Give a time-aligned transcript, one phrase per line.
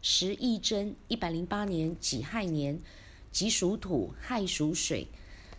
[0.00, 2.80] 时义真，一百零八年己亥年，
[3.32, 5.08] 己属土，亥属水。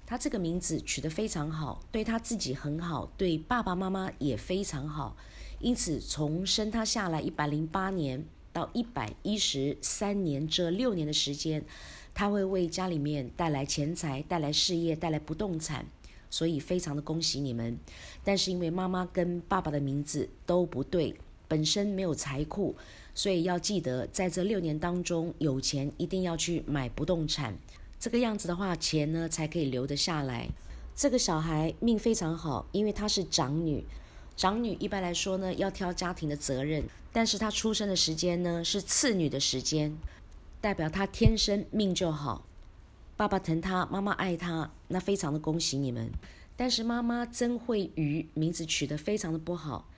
[0.06, 5.16] 他这个名字取得非常好，对他自己很好，对爸爸妈妈也非常好。
[5.60, 11.64] 因此，从生他下来一百零八年到一百一十三年这六年的时间，
[12.14, 15.86] 他会为家里面带来钱财，带来事业，带来不动产。
[16.32, 17.78] 所以，非常的恭喜你们。
[18.24, 21.16] 但是，因为妈妈跟爸爸的名字都不对，
[21.50, 22.78] 本身没有财库，
[23.14, 27.54] 所以要记得在这六年当中，有钱一定要去买不动产。
[28.00, 30.48] 这个样子的话，钱呢才可以留得下来。
[30.96, 33.84] 这个小孩命非常好，因为她是长女。
[34.38, 39.98] 长女一般来说呢，要挑家庭的责任，但是她出生的时间呢是次女的时间，
[40.62, 42.46] 代表她天生命就好。
[43.18, 46.10] 爸爸疼她，妈妈爱她，那非常的恭喜你们。
[46.56, 49.90] 但是妈妈曾慧瑜名字取得非常的不好，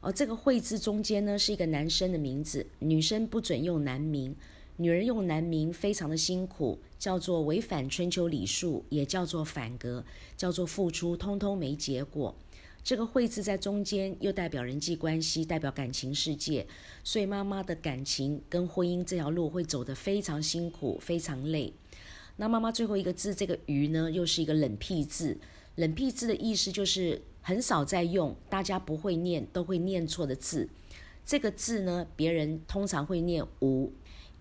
[0.00, 4.34] 而这个慧字中间呢是一个男生的名字，女生不准用男名。
[4.78, 10.04] 女人用男名非常的辛苦，叫做违反春秋礼数，也叫做反格，
[10.36, 12.34] 叫做付出通通没结果。
[12.84, 16.66] 这个“会”字在中间，又代表人际关系，代表感情世界，
[17.02, 21.72] 所以妈妈的感情跟婚姻这条路会走得非常辛苦，非常累。
[22.36, 25.38] 那妈妈最后一个字这个“鱼”呢，又是一个冷僻字。
[25.76, 30.68] 冷僻字的意思就是很少在用，大家不会念，都会念错的字。
[31.24, 33.92] 这个字呢，别人通常会念“无”。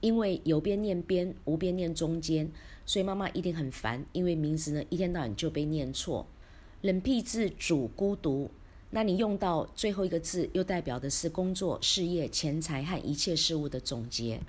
[0.02, 2.50] 因为有边念边，无边念中间，
[2.84, 4.04] 所以妈妈一定很烦。
[4.12, 6.26] 因为名字呢，一天到晚就被念错。
[6.82, 8.50] 冷僻字主孤独，
[8.90, 14.40] 那你用到最后一个字，又代表的是工作、事业、钱财和一切事物的总结。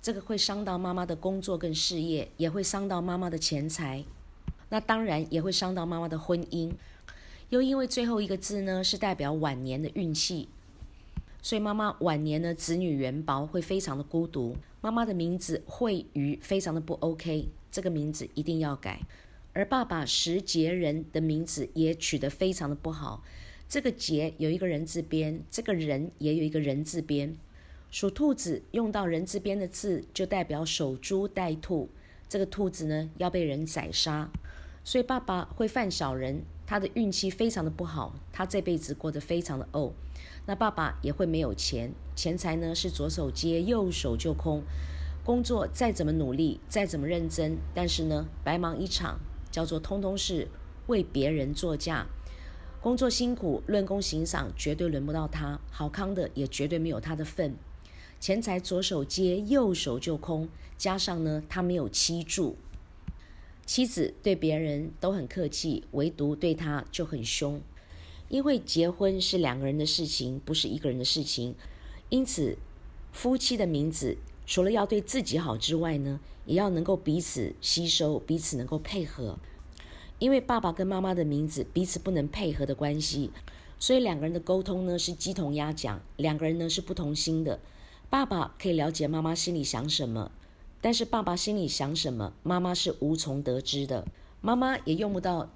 [0.00, 4.04] 这个会伤到妈妈的工作跟事业，也会伤到妈妈的钱财。
[4.68, 6.70] 那当然也会伤到妈妈的婚姻。
[7.50, 10.48] 又因为最后一个字呢，是代表晚年的运气。
[11.40, 14.56] 所以妈妈晚年呢，子女缘薄，会非常的孤独。
[14.80, 19.00] 妈妈的名字惠瑜非常的不 OK，这个名字一定要改。
[19.54, 23.24] 而爸爸石杰人的名字也取得非常的不好，
[23.68, 27.34] 这个杰有一个人字边，这个人也有一个人字边。
[27.90, 31.88] 属兔子用到人字边的字，就代表守株待兔，
[32.28, 34.30] 这个兔子呢要被人宰杀。
[34.84, 39.90] 所以爸爸会犯小人，他的运气非常的不好，他这辈子过得非常的怄。
[40.44, 44.62] 那爸爸也会没有钱，钱财呢是左手接右手就空，
[45.24, 49.18] 工作再怎么努力，再怎么认真，但是呢白忙一场，
[49.50, 50.48] 叫做通通是
[50.88, 52.06] 为别人作嫁。
[52.82, 57.56] 工作辛苦，论功行赏绝对轮不到他，好康的也绝对没有他的份。
[58.20, 60.46] 钱财左手接右手就空，
[60.76, 62.58] 加上呢他没有妻住，
[63.68, 67.60] 妻子对别人都很客气，唯独对他就很凶。
[68.30, 71.54] 因为结婚是两个人的事情，不是一个人的事情，
[72.08, 72.56] 因此
[73.12, 79.38] 夫妻的名字除了要对自己好之外呢，也要能够彼此吸收，彼此能够配合。
[80.18, 83.30] 因为爸爸跟妈妈的名字彼此不能配合的关系，
[83.78, 87.60] 所以两个人的沟通呢是鸡同鸭讲，两个人呢是不同心的。
[88.08, 90.32] 爸爸可以了解妈妈心里想什么，
[90.80, 94.06] 但是爸爸心里想什么，妈妈是无从得知的，
[94.40, 95.50] 妈妈也用不到。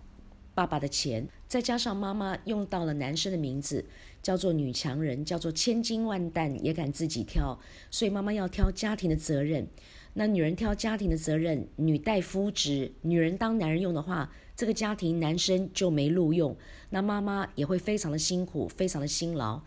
[0.55, 3.83] 爸爸的钱，再加上妈妈用到了男生的名字，
[4.23, 7.59] 叫做女强人，叫做千金万担也敢自己挑，
[7.91, 9.67] 所以妈妈要挑家庭的责任。
[10.13, 16.55] 那女人挑家庭的责任，女带夫职，女人当男人用的话，这个家庭男生就没录用，
[16.91, 19.63] 那妈妈也会非常的辛苦，非常的辛劳。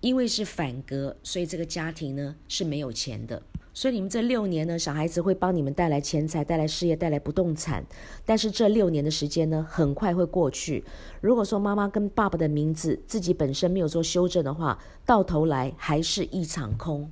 [0.00, 3.42] 因为是反格，所以这个家庭呢是没有钱的。
[3.76, 7.84] 所以你们这六年呢，小孩子会帮你们带来钱财、带来事业、带来不动产。
[8.24, 10.84] 但是这六年的时间呢，很快会过去。
[11.20, 17.10] 如果说妈妈跟爸爸的名字自己本身没有做修正的话，到头来还是一场空。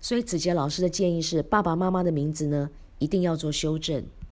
[0.00, 2.70] 所以子杰老师的建议是，爸爸妈妈的名字呢，
[3.00, 4.04] 一定要做修正。